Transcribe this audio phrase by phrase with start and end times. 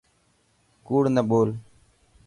[0.85, 1.49] ڪوڙ نه ٻول.